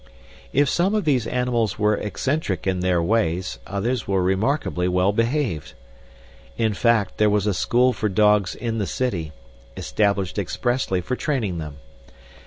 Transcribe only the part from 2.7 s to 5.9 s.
their ways, others were remarkably well behaved.